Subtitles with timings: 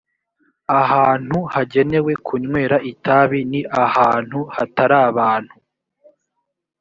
[0.81, 5.55] ahantu hagenewe kunywera itabi ni ahantu hatarabantu.